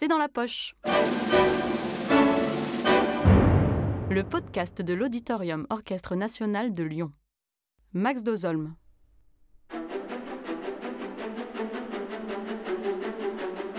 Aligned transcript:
c'est 0.00 0.08
dans 0.08 0.16
la 0.16 0.30
poche. 0.30 0.74
Le 4.08 4.22
podcast 4.22 4.80
de 4.80 4.94
l'Auditorium 4.94 5.66
Orchestre 5.68 6.16
National 6.16 6.72
de 6.72 6.84
Lyon. 6.84 7.12
Max 7.92 8.22
Dozolm. 8.22 8.76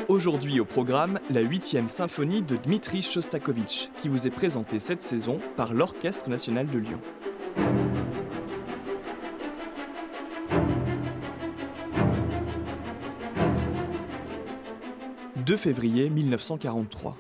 Aujourd'hui 0.10 0.60
au 0.60 0.66
programme, 0.66 1.20
la 1.32 1.42
8e 1.42 1.88
symphonie 1.88 2.44
de 2.44 2.56
Dmitri 2.56 3.02
Shostakovich, 3.02 3.90
qui 3.98 4.08
vous 4.08 4.28
est 4.28 4.32
présentée 4.32 4.78
cette 4.78 5.02
saison 5.02 5.40
par 5.58 5.74
l'Orchestre 5.74 6.30
national 6.30 6.70
de 6.70 6.78
Lyon. 6.78 7.02
2 15.52 15.58
février 15.58 16.10
1943. 16.10 17.18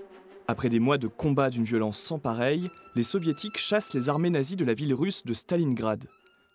Après 0.48 0.70
des 0.70 0.80
mois 0.80 0.98
de 0.98 1.08
combats 1.08 1.50
d'une 1.50 1.66
violence 1.66 2.00
sans 2.00 2.18
pareille, 2.18 2.70
les 2.96 3.04
soviétiques 3.04 3.58
chassent 3.58 3.94
les 3.94 4.08
armées 4.08 4.30
nazies 4.30 4.56
de 4.56 4.64
la 4.64 4.74
ville 4.74 4.94
russe 4.94 5.26
de 5.26 5.34
Stalingrad. 5.34 6.08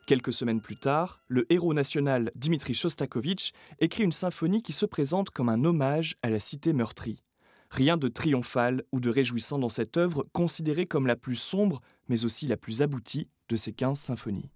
Quelques 0.06 0.32
semaines 0.32 0.62
plus 0.62 0.78
tard, 0.78 1.20
le 1.28 1.44
héros 1.52 1.74
national 1.74 2.32
Dmitri 2.34 2.72
Shostakovich 2.72 3.52
écrit 3.78 4.04
une 4.04 4.12
symphonie 4.12 4.62
qui 4.62 4.72
se 4.72 4.86
présente 4.86 5.28
comme 5.28 5.50
un 5.50 5.66
hommage 5.66 6.16
à 6.22 6.30
la 6.30 6.38
cité 6.38 6.72
meurtrie. 6.72 7.22
Rien 7.70 7.98
de 7.98 8.08
triomphal 8.08 8.82
ou 8.90 8.98
de 8.98 9.10
réjouissant 9.10 9.58
dans 9.58 9.68
cette 9.68 9.98
œuvre 9.98 10.26
considérée 10.32 10.86
comme 10.86 11.06
la 11.06 11.14
plus 11.14 11.36
sombre 11.36 11.82
mais 12.08 12.24
aussi 12.24 12.46
la 12.46 12.56
plus 12.56 12.80
aboutie 12.80 13.28
de 13.50 13.56
ces 13.56 13.74
15 13.74 13.98
symphonies. 13.98 14.48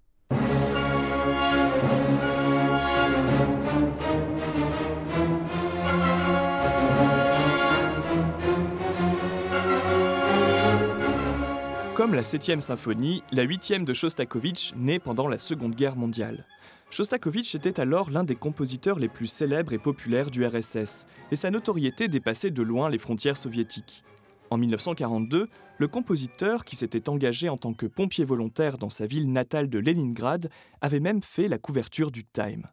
Comme 12.01 12.15
la 12.15 12.23
7e 12.23 12.61
symphonie, 12.61 13.23
la 13.31 13.45
8e 13.45 13.85
de 13.85 13.93
Shostakovich 13.93 14.73
naît 14.75 14.99
pendant 14.99 15.29
la 15.29 15.37
Seconde 15.37 15.75
Guerre 15.75 15.97
mondiale. 15.97 16.47
Shostakovich 16.89 17.55
était 17.55 17.79
alors 17.79 18.09
l'un 18.09 18.25
des 18.25 18.37
compositeurs 18.37 18.99
les 18.99 19.11
plus 19.11 19.27
célèbres 19.27 19.75
et 19.75 19.79
populaires 19.79 20.31
du 20.31 20.43
RSS, 20.47 21.07
et 21.31 21.37
sa 21.37 21.51
notoriété 21.51 22.09
dépassait 22.09 22.51
de 22.51 22.63
loin 22.63 22.89
les 22.89 22.97
frontières 22.97 23.37
soviétiques. 23.37 24.03
En 24.49 24.57
1942, 24.57 25.51
le 25.77 25.89
compositeur, 25.89 26.65
qui 26.65 26.75
s'était 26.75 27.11
engagé 27.11 27.51
en 27.51 27.59
tant 27.59 27.75
que 27.75 27.85
pompier 27.85 28.25
volontaire 28.25 28.79
dans 28.79 28.89
sa 28.89 29.05
ville 29.05 29.31
natale 29.31 29.69
de 29.69 29.79
Leningrad, 29.79 30.49
avait 30.81 31.01
même 31.01 31.23
fait 31.23 31.49
la 31.49 31.59
couverture 31.59 32.11
du 32.11 32.25
Time. 32.25 32.67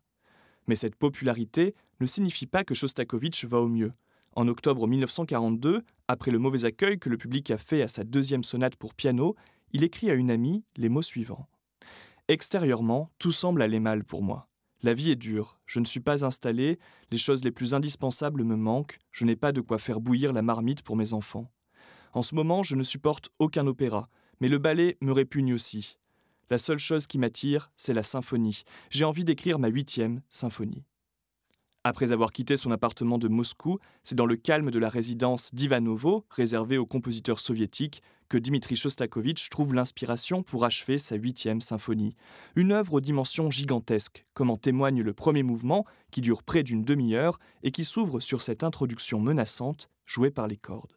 Mais 0.68 0.76
cette 0.76 0.96
popularité 0.96 1.76
ne 2.00 2.06
signifie 2.06 2.48
pas 2.48 2.64
que 2.64 2.74
Shostakovich 2.74 3.44
va 3.44 3.60
au 3.60 3.68
mieux. 3.68 3.92
En 4.38 4.48
octobre 4.48 4.86
1942, 4.86 5.82
après 6.08 6.30
le 6.30 6.38
mauvais 6.38 6.66
accueil 6.66 7.00
que 7.00 7.10
le 7.10 7.18
public 7.18 7.50
a 7.50 7.58
fait 7.58 7.82
à 7.82 7.88
sa 7.88 8.04
deuxième 8.04 8.44
sonate 8.44 8.76
pour 8.76 8.94
piano, 8.94 9.36
il 9.74 9.84
écrit 9.84 10.12
à 10.12 10.14
une 10.14 10.30
amie 10.30 10.64
les 10.76 10.90
mots 10.90 11.02
suivants. 11.02 11.48
Extérieurement, 12.28 13.10
tout 13.18 13.32
semble 13.32 13.64
aller 13.64 13.80
mal 13.80 14.04
pour 14.04 14.22
moi. 14.22 14.48
La 14.84 14.94
vie 14.94 15.10
est 15.10 15.16
dure, 15.16 15.60
je 15.66 15.80
ne 15.80 15.86
suis 15.86 16.02
pas 16.02 16.24
installé, 16.24 16.78
les 17.10 17.18
choses 17.18 17.44
les 17.44 17.50
plus 17.50 17.74
indispensables 17.74 18.44
me 18.44 18.56
manquent, 18.56 19.00
je 19.12 19.26
n'ai 19.26 19.36
pas 19.36 19.52
de 19.52 19.60
quoi 19.60 19.80
faire 19.80 20.00
bouillir 20.00 20.34
la 20.34 20.44
marmite 20.44 20.84
pour 20.84 20.96
mes 20.96 21.14
enfants. 21.14 21.52
En 22.14 22.22
ce 22.22 22.36
moment, 22.36 22.62
je 22.62 22.76
ne 22.76 22.84
supporte 22.84 23.30
aucun 23.40 23.66
opéra, 23.66 24.08
mais 24.40 24.50
le 24.50 24.60
ballet 24.60 25.00
me 25.02 25.14
répugne 25.14 25.52
aussi. 25.52 25.98
La 26.52 26.60
seule 26.60 26.78
chose 26.78 27.08
qui 27.08 27.18
m'attire, 27.18 27.72
c'est 27.76 27.96
la 27.96 28.04
symphonie. 28.04 28.66
J'ai 28.92 29.04
envie 29.04 29.26
d'écrire 29.26 29.58
ma 29.58 29.70
huitième 29.70 30.22
symphonie. 30.30 30.86
Après 31.88 32.12
avoir 32.12 32.34
quitté 32.34 32.58
son 32.58 32.72
appartement 32.72 33.18
de 33.18 33.30
Moscou, 33.30 33.80
c'est 34.04 34.14
dans 34.14 34.26
le 34.26 34.36
calme 34.36 34.72
de 34.72 34.78
la 34.78 34.90
résidence 34.90 35.56
d'Ivanovo, 35.56 36.26
réservée 36.30 36.78
aux 36.78 36.86
compositeurs 36.86 37.40
soviétiques, 37.40 38.02
que 38.28 38.38
Dmitri 38.38 38.76
Shostakovich 38.76 39.50
trouve 39.50 39.74
l'inspiration 39.74 40.44
pour 40.44 40.66
achever 40.66 40.98
sa 40.98 41.16
huitième 41.16 41.62
symphonie. 41.62 42.14
Une 42.58 42.74
œuvre 42.74 42.96
aux 42.96 43.00
dimensions 43.00 43.50
gigantesques, 43.50 44.26
comme 44.34 44.50
en 44.50 44.58
témoigne 44.58 45.02
le 45.02 45.14
premier 45.14 45.44
mouvement, 45.44 45.86
qui 46.12 46.20
dure 46.20 46.44
près 46.44 46.62
d'une 46.62 46.84
demi-heure 46.84 47.40
et 47.64 47.72
qui 47.72 47.86
s'ouvre 47.86 48.20
sur 48.20 48.42
cette 48.42 48.66
introduction 48.66 49.22
menaçante 49.22 49.90
jouée 50.06 50.30
par 50.30 50.48
les 50.48 50.58
cordes. 50.58 50.97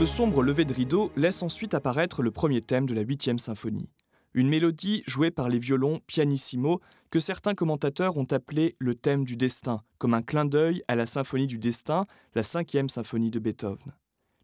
Ce 0.00 0.06
sombre 0.06 0.42
lever 0.42 0.64
de 0.64 0.72
rideau 0.72 1.12
laisse 1.14 1.42
ensuite 1.42 1.74
apparaître 1.74 2.22
le 2.22 2.30
premier 2.30 2.62
thème 2.62 2.86
de 2.86 2.94
la 2.94 3.02
huitième 3.02 3.38
symphonie. 3.38 3.90
Une 4.32 4.48
mélodie 4.48 5.02
jouée 5.06 5.30
par 5.30 5.50
les 5.50 5.58
violons 5.58 6.00
pianissimo 6.06 6.80
que 7.10 7.20
certains 7.20 7.54
commentateurs 7.54 8.16
ont 8.16 8.24
appelé 8.30 8.76
le 8.78 8.94
thème 8.94 9.26
du 9.26 9.36
destin, 9.36 9.82
comme 9.98 10.14
un 10.14 10.22
clin 10.22 10.46
d'œil 10.46 10.82
à 10.88 10.96
la 10.96 11.04
symphonie 11.04 11.46
du 11.46 11.58
destin, 11.58 12.06
la 12.34 12.42
cinquième 12.42 12.88
symphonie 12.88 13.30
de 13.30 13.38
Beethoven. 13.38 13.92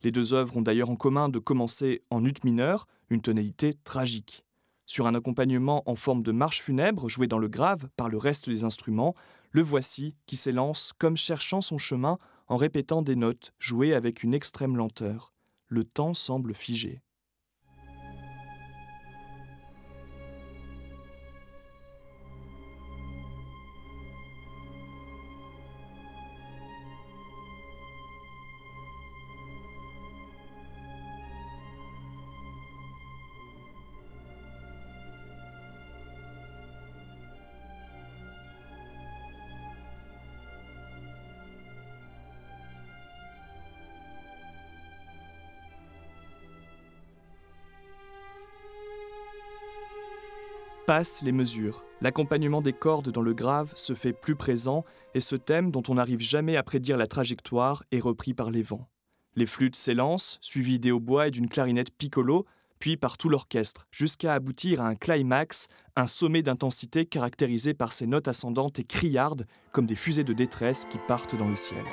Les 0.02 0.10
deux 0.10 0.34
œuvres 0.34 0.58
ont 0.58 0.60
d'ailleurs 0.60 0.90
en 0.90 0.94
commun 0.94 1.30
de 1.30 1.38
commencer 1.38 2.02
en 2.10 2.22
ut 2.22 2.34
mineur, 2.44 2.86
une 3.08 3.22
tonalité 3.22 3.72
tragique. 3.82 4.44
Sur 4.84 5.06
un 5.06 5.14
accompagnement 5.14 5.82
en 5.86 5.96
forme 5.96 6.22
de 6.22 6.32
marche 6.32 6.60
funèbre 6.60 7.08
joué 7.08 7.28
dans 7.28 7.38
le 7.38 7.48
grave 7.48 7.88
par 7.96 8.10
le 8.10 8.18
reste 8.18 8.50
des 8.50 8.64
instruments, 8.64 9.14
le 9.52 9.62
voici 9.62 10.16
qui 10.26 10.36
s'élance 10.36 10.92
comme 10.98 11.16
cherchant 11.16 11.62
son 11.62 11.78
chemin 11.78 12.18
en 12.46 12.58
répétant 12.58 13.00
des 13.00 13.16
notes 13.16 13.54
jouées 13.58 13.94
avec 13.94 14.22
une 14.22 14.34
extrême 14.34 14.76
lenteur 14.76 15.32
le 15.68 15.84
temps 15.84 16.14
semble 16.14 16.54
figé. 16.54 17.02
Passent 50.86 51.22
les 51.22 51.32
mesures. 51.32 51.84
L'accompagnement 52.00 52.62
des 52.62 52.72
cordes 52.72 53.10
dans 53.10 53.22
le 53.22 53.34
grave 53.34 53.72
se 53.74 53.94
fait 53.94 54.12
plus 54.12 54.36
présent 54.36 54.84
et 55.14 55.20
ce 55.20 55.34
thème 55.34 55.70
dont 55.70 55.82
on 55.88 55.94
n'arrive 55.94 56.20
jamais 56.20 56.56
à 56.56 56.62
prédire 56.62 56.96
la 56.96 57.08
trajectoire 57.08 57.82
est 57.90 58.00
repris 58.00 58.34
par 58.34 58.50
les 58.50 58.62
vents. 58.62 58.88
Les 59.34 59.46
flûtes 59.46 59.76
s'élancent, 59.76 60.38
suivies 60.40 60.78
des 60.78 60.92
hautbois 60.92 61.28
et 61.28 61.30
d'une 61.30 61.48
clarinette 61.48 61.90
piccolo, 61.90 62.46
puis 62.78 62.96
par 62.96 63.18
tout 63.18 63.28
l'orchestre, 63.28 63.86
jusqu'à 63.90 64.34
aboutir 64.34 64.80
à 64.80 64.86
un 64.86 64.94
climax, 64.94 65.66
un 65.96 66.06
sommet 66.06 66.42
d'intensité 66.42 67.04
caractérisé 67.06 67.74
par 67.74 67.92
ces 67.92 68.06
notes 68.06 68.28
ascendantes 68.28 68.78
et 68.78 68.84
criardes 68.84 69.46
comme 69.72 69.86
des 69.86 69.96
fusées 69.96 70.24
de 70.24 70.34
détresse 70.34 70.84
qui 70.84 70.98
partent 71.08 71.36
dans 71.36 71.48
le 71.48 71.56
ciel. 71.56 71.84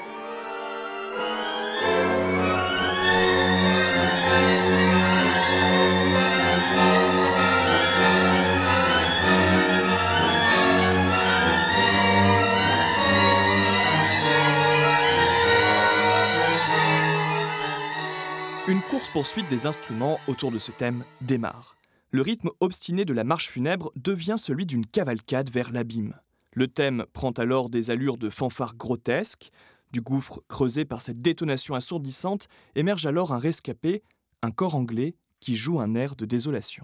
Une 19.23 19.27
course-poursuite 19.27 19.57
des 19.57 19.67
instruments 19.67 20.19
autour 20.27 20.51
de 20.51 20.59
ce 20.59 20.71
thème 20.73 21.05
démarre. 21.21 21.77
Le 22.11 22.21
rythme 22.21 22.49
obstiné 22.59 23.05
de 23.05 23.13
la 23.13 23.23
marche 23.23 23.47
funèbre 23.47 23.93
devient 23.95 24.35
celui 24.37 24.65
d'une 24.65 24.85
cavalcade 24.85 25.49
vers 25.49 25.71
l'abîme. 25.71 26.19
Le 26.51 26.67
thème 26.67 27.05
prend 27.13 27.31
alors 27.31 27.69
des 27.69 27.89
allures 27.89 28.17
de 28.17 28.29
fanfare 28.29 28.75
grotesque. 28.75 29.51
Du 29.93 30.01
gouffre 30.01 30.43
creusé 30.49 30.83
par 30.83 30.99
cette 30.99 31.19
détonation 31.19 31.73
assourdissante 31.73 32.49
émerge 32.75 33.05
alors 33.05 33.31
un 33.31 33.39
rescapé, 33.39 34.03
un 34.41 34.51
corps 34.51 34.75
anglais, 34.75 35.15
qui 35.39 35.55
joue 35.55 35.79
un 35.79 35.95
air 35.95 36.17
de 36.17 36.25
désolation. 36.25 36.83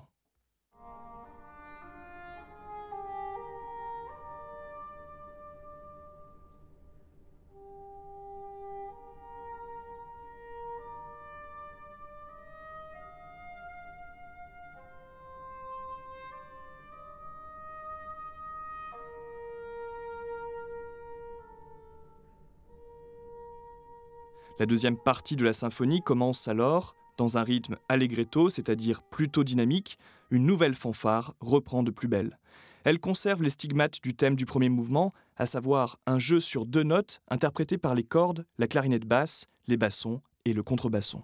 La 24.59 24.65
deuxième 24.65 24.97
partie 24.97 25.37
de 25.37 25.45
la 25.45 25.53
symphonie 25.53 26.01
commence 26.01 26.49
alors 26.49 26.93
dans 27.15 27.37
un 27.37 27.43
rythme 27.43 27.77
allegretto, 27.87 28.49
c'est-à-dire 28.49 29.01
plutôt 29.01 29.45
dynamique, 29.45 29.97
une 30.31 30.45
nouvelle 30.45 30.75
fanfare 30.75 31.33
reprend 31.39 31.81
de 31.81 31.91
plus 31.91 32.09
belle. 32.09 32.37
Elle 32.83 32.99
conserve 32.99 33.41
les 33.41 33.51
stigmates 33.51 34.03
du 34.03 34.13
thème 34.15 34.35
du 34.35 34.45
premier 34.45 34.67
mouvement, 34.67 35.13
à 35.37 35.45
savoir 35.45 35.97
un 36.05 36.19
jeu 36.19 36.41
sur 36.41 36.65
deux 36.65 36.83
notes 36.83 37.21
interprété 37.29 37.77
par 37.77 37.95
les 37.95 38.03
cordes, 38.03 38.45
la 38.57 38.67
clarinette 38.67 39.05
basse, 39.05 39.47
les 39.67 39.77
bassons 39.77 40.19
et 40.43 40.51
le 40.51 40.61
contrebasson. 40.61 41.21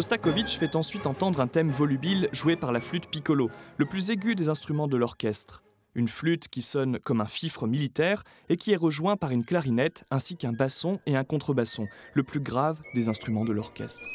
Shostakovich 0.00 0.58
fait 0.58 0.76
ensuite 0.76 1.06
entendre 1.06 1.40
un 1.40 1.46
thème 1.46 1.70
volubile 1.70 2.30
joué 2.32 2.56
par 2.56 2.72
la 2.72 2.80
flûte 2.80 3.10
piccolo, 3.10 3.50
le 3.76 3.84
plus 3.84 4.10
aigu 4.10 4.34
des 4.34 4.48
instruments 4.48 4.88
de 4.88 4.96
l'orchestre. 4.96 5.62
Une 5.94 6.08
flûte 6.08 6.48
qui 6.48 6.62
sonne 6.62 6.98
comme 7.00 7.20
un 7.20 7.26
fifre 7.26 7.66
militaire 7.66 8.24
et 8.48 8.56
qui 8.56 8.72
est 8.72 8.76
rejoint 8.76 9.18
par 9.18 9.30
une 9.30 9.44
clarinette 9.44 10.04
ainsi 10.10 10.38
qu'un 10.38 10.54
basson 10.54 11.00
et 11.04 11.16
un 11.16 11.24
contrebasson, 11.24 11.86
le 12.14 12.22
plus 12.22 12.40
grave 12.40 12.80
des 12.94 13.10
instruments 13.10 13.44
de 13.44 13.52
l'orchestre. 13.52 14.06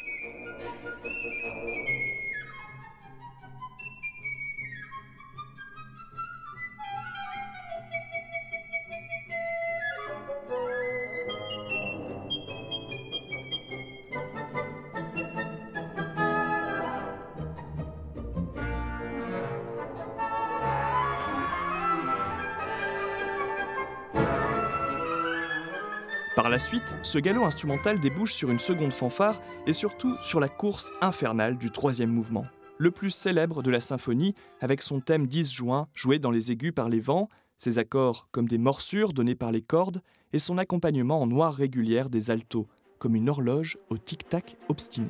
Par 26.46 26.52
la 26.52 26.60
suite, 26.60 26.94
ce 27.02 27.18
galop 27.18 27.44
instrumental 27.44 28.00
débouche 28.00 28.32
sur 28.32 28.52
une 28.52 28.60
seconde 28.60 28.94
fanfare 28.94 29.42
et 29.66 29.74
surtout 29.74 30.16
sur 30.22 30.40
la 30.40 30.48
course 30.48 30.92
infernale 31.02 31.58
du 31.58 31.72
troisième 31.72 32.12
mouvement, 32.12 32.46
le 32.78 32.92
plus 32.92 33.10
célèbre 33.10 33.64
de 33.64 33.72
la 33.72 33.82
symphonie, 33.82 34.36
avec 34.62 34.84
son 34.84 35.00
thème 35.00 35.26
disjoint 35.26 35.88
joué 35.96 36.20
dans 36.20 36.30
les 36.30 36.52
aigus 36.52 36.72
par 36.72 36.88
les 36.88 37.00
vents, 37.00 37.30
ses 37.58 37.80
accords 37.80 38.28
comme 38.32 38.48
des 38.48 38.60
morsures 38.60 39.12
données 39.12 39.34
par 39.34 39.52
les 39.52 39.64
cordes 39.64 40.04
et 40.34 40.38
son 40.38 40.60
accompagnement 40.60 41.20
en 41.20 41.26
noir 41.26 41.56
régulière 41.56 42.12
des 42.12 42.30
altos, 42.30 42.68
comme 43.00 43.16
une 43.16 43.28
horloge 43.28 43.80
au 43.90 43.98
tic-tac 43.98 44.56
obstiné. 44.70 45.10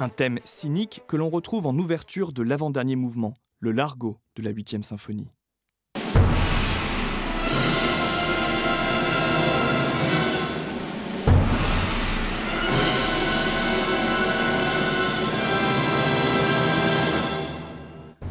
Un 0.00 0.08
thème 0.08 0.38
cynique 0.44 1.02
que 1.08 1.16
l'on 1.16 1.28
retrouve 1.28 1.66
en 1.66 1.76
ouverture 1.76 2.30
de 2.30 2.44
l'avant-dernier 2.44 2.94
mouvement, 2.94 3.34
le 3.58 3.72
largo 3.72 4.16
de 4.36 4.42
la 4.42 4.50
8 4.50 4.84
symphonie. 4.84 5.26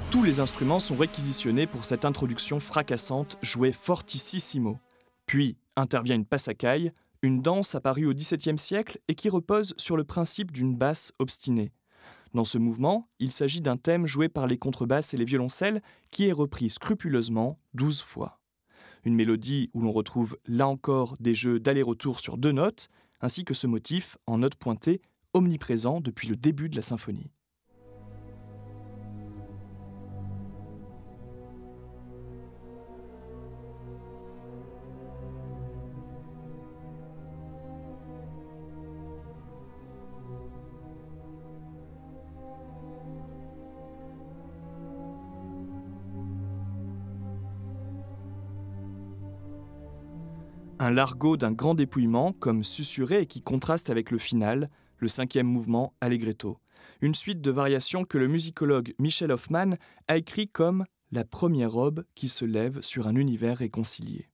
Tous 0.10 0.24
les 0.24 0.40
instruments 0.40 0.80
sont 0.80 0.96
réquisitionnés 0.96 1.68
pour 1.68 1.84
cette 1.84 2.06
introduction 2.06 2.62
fracassante 2.62 3.38
jouée 3.42 3.74
fortissimo. 3.74 4.78
Puis 5.26 5.58
intervient 5.76 6.16
une 6.16 6.24
passacaille, 6.24 6.94
une 7.22 7.42
danse 7.42 7.76
apparue 7.76 8.06
au 8.06 8.14
XVIIe 8.14 8.58
siècle 8.58 9.00
et 9.08 9.16
qui 9.16 9.30
repose 9.30 9.74
sur 9.78 9.98
le 9.98 10.04
principe 10.04 10.52
d'une 10.52 10.76
basse 10.76 11.12
obstinée. 11.20 11.72
Dans 12.34 12.46
ce 12.46 12.58
mouvement, 12.58 13.10
il 13.20 13.32
s'agit 13.32 13.62
d'un 13.62 13.78
thème 13.78 14.06
joué 14.06 14.30
par 14.30 14.48
les 14.48 14.58
contrebasses 14.58 15.14
et 15.14 15.18
les 15.18 15.26
violoncelles 15.26 15.82
qui 16.12 16.28
est 16.28 16.34
repris 16.34 16.70
scrupuleusement 16.70 17.60
douze 17.74 18.02
fois. 18.02 18.40
Une 19.06 19.16
mélodie 19.16 19.70
où 19.74 19.82
l'on 19.82 19.92
retrouve 19.92 20.38
là 20.46 20.68
encore 20.68 21.16
des 21.20 21.34
jeux 21.34 21.60
d'aller-retour 21.60 22.20
sur 22.20 22.38
deux 22.38 22.52
notes, 22.52 22.90
ainsi 23.22 23.46
que 23.46 23.54
ce 23.54 23.68
motif 23.68 24.18
en 24.28 24.40
notes 24.40 24.56
pointées 24.56 25.02
omniprésent 25.34 26.02
depuis 26.02 26.28
le 26.28 26.36
début 26.36 26.70
de 26.70 26.76
la 26.76 26.82
symphonie. 26.82 27.32
Un 50.80 50.92
largo 50.92 51.38
d'un 51.38 51.52
grand 51.52 51.74
dépouillement, 51.74 52.34
comme 52.34 52.64
susurré 52.64 53.22
et 53.22 53.26
qui 53.26 53.42
contraste 53.42 53.90
avec 53.90 54.12
le 54.12 54.20
final, 54.20 54.70
le 55.00 55.08
cinquième 55.08 55.48
mouvement 55.48 55.96
Allegretto. 56.02 56.60
Une 57.02 57.16
suite 57.16 57.42
de 57.42 57.50
variations 57.50 58.06
que 58.06 58.20
le 58.20 58.28
musicologue 58.28 58.94
Michel 59.00 59.32
Hoffman 59.32 59.72
a 60.08 60.18
écrit 60.18 60.48
comme 60.48 60.86
la 61.12 61.26
première 61.26 61.72
robe 61.72 62.04
qui 62.14 62.30
se 62.30 62.46
lève 62.46 62.80
sur 62.82 63.08
un 63.08 63.16
univers 63.16 63.58
réconcilié. 63.58 64.30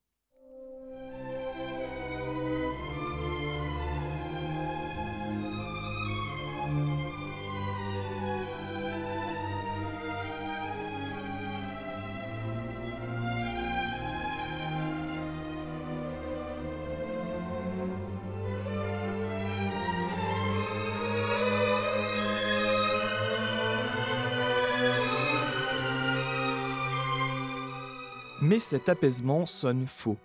Mais 28.44 28.60
cet 28.60 28.90
apaisement 28.90 29.46
sonne 29.46 29.88
faux. 29.88 30.18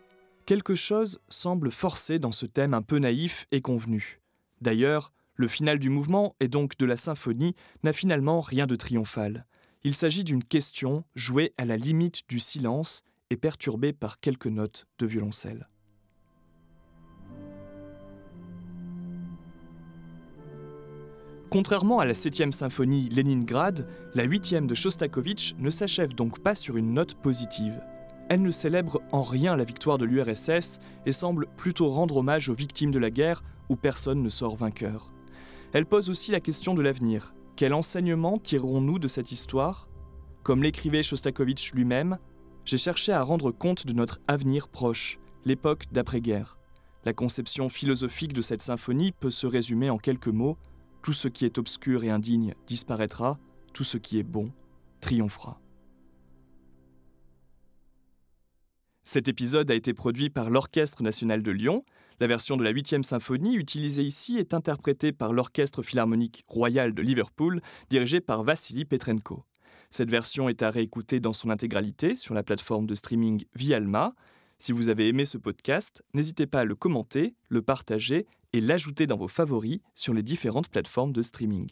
Quelque 0.45 0.75
chose 0.75 1.21
semble 1.29 1.71
forcé 1.71 2.19
dans 2.19 2.33
ce 2.33 2.47
thème 2.47 2.75
un 2.75 2.83
peu 2.83 2.99
naïf 2.99 3.47
et 3.53 3.61
convenu. 3.61 4.21
D'ailleurs, 4.61 5.13
le 5.37 5.47
final 5.47 5.79
du 5.79 5.89
mouvement, 5.89 6.35
et 6.41 6.49
donc 6.49 6.77
de 6.79 6.85
la 6.85 6.97
symphonie, 6.97 7.55
n'a 7.85 7.93
finalement 7.93 8.41
rien 8.41 8.67
de 8.67 8.75
triomphal. 8.75 9.47
Il 9.85 9.95
s'agit 9.95 10.25
d'une 10.25 10.43
question 10.43 11.05
jouée 11.15 11.55
à 11.59 11.65
la 11.65 11.77
limite 11.77 12.23
du 12.29 12.41
silence 12.41 13.03
et 13.31 13.37
perturbée 13.37 13.93
par 13.93 14.19
quelques 14.19 14.49
notes 14.49 14.89
de 14.99 15.07
violoncelle. 15.07 15.69
Contrairement 21.51 22.01
à 22.01 22.05
la 22.05 22.15
7e 22.15 22.51
symphonie 22.51 23.11
Leningrad, 23.11 23.87
la 24.17 24.27
8e 24.27 24.67
de 24.67 24.75
Shostakovich 24.75 25.55
ne 25.61 25.71
s'achève 25.71 26.17
donc 26.17 26.41
pas 26.41 26.57
sur 26.57 26.77
une 26.77 26.95
note 26.95 27.15
positive. 27.15 27.81
Elle 28.29 28.43
ne 28.43 28.51
célèbre 28.51 29.01
en 29.11 29.23
rien 29.23 29.57
la 29.57 29.65
victoire 29.65 29.97
de 29.97 30.05
l'URSS 30.05 30.81
et 31.07 31.13
semble 31.13 31.47
plutôt 31.57 31.89
rendre 31.89 32.19
hommage 32.19 32.49
aux 32.51 32.55
victimes 32.55 32.91
de 32.91 32.99
la 32.99 33.11
guerre 33.11 33.43
où 33.69 33.77
personne 33.77 34.23
ne 34.23 34.29
sort 34.29 34.57
vainqueur. 34.57 35.13
Elle 35.73 35.87
pose 35.87 36.11
aussi 36.11 36.31
la 36.31 36.41
question 36.41 36.75
de 36.75 36.83
l'avenir. 36.83 37.35
Quel 37.57 37.75
enseignement 37.75 38.39
tirerons-nous 38.39 38.99
de 38.99 39.09
cette 39.09 39.33
histoire? 39.33 39.89
Comme 40.43 40.63
l'écrivait 40.63 41.03
Shostakovich 41.03 41.73
lui-même, 41.73 42.19
j'ai 42.65 42.79
cherché 42.79 43.13
à 43.13 43.23
rendre 43.23 43.51
compte 43.51 43.87
de 43.87 43.93
notre 43.93 44.21
avenir 44.29 44.69
proche, 44.69 45.19
l'époque 45.45 45.85
d'après-guerre. 45.91 46.59
La 47.05 47.15
conception 47.15 47.69
philosophique 47.69 48.35
de 48.35 48.43
cette 48.43 48.63
symphonie 48.63 49.13
peut 49.13 49.31
se 49.31 49.47
résumer 49.47 49.89
en 49.89 49.99
quelques 49.99 50.29
mots. 50.29 50.59
Tout 51.03 51.15
ce 51.15 51.29
qui 51.29 51.45
est 51.47 51.59
obscur 51.59 52.05
et 52.05 52.11
indigne 52.11 52.55
disparaîtra, 52.67 53.39
tout 53.73 53.85
ce 53.85 53.97
qui 53.97 54.19
est 54.19 54.25
bon 54.25 54.51
triomphera. 55.01 55.61
Cet 59.11 59.27
épisode 59.27 59.71
a 59.71 59.75
été 59.75 59.95
produit 59.95 60.29
par 60.29 60.51
l'Orchestre 60.51 61.03
national 61.03 61.43
de 61.43 61.51
Lyon. 61.51 61.83
La 62.21 62.27
version 62.27 62.59
de 62.59 62.63
la 62.63 62.75
8e 62.75 63.03
symphonie 63.03 63.55
utilisée 63.55 64.03
ici 64.03 64.37
est 64.37 64.53
interprétée 64.53 65.13
par 65.13 65.33
l'Orchestre 65.33 65.83
philharmonique 65.83 66.45
royal 66.47 66.93
de 66.93 67.01
Liverpool, 67.01 67.63
dirigé 67.89 68.21
par 68.21 68.43
Vassili 68.43 68.85
Petrenko. 68.85 69.45
Cette 69.89 70.11
version 70.11 70.51
est 70.51 70.63
à 70.63 70.71
réécouter 70.71 71.21
dans 71.21 71.33
son 71.33 71.49
intégralité 71.49 72.17
sur 72.17 72.35
la 72.35 72.43
plateforme 72.43 72.87
de 72.87 72.95
streaming 72.95 73.47
Vialma. 73.55 74.15
Si 74.59 74.73
vous 74.73 74.91
avez 74.91 75.09
aimé 75.09 75.25
ce 75.25 75.39
podcast, 75.39 76.03
n'hésitez 76.13 76.47
pas 76.47 76.61
à 76.61 76.65
le 76.67 76.75
commenter, 76.75 77.35
le 77.49 77.63
partager 77.63 78.27
et 78.53 78.61
l'ajouter 78.61 79.07
dans 79.07 79.17
vos 79.17 79.27
favoris 79.27 79.81
sur 79.95 80.13
les 80.13 80.23
différentes 80.23 80.69
plateformes 80.69 81.15
de 81.15 81.23
streaming. 81.23 81.71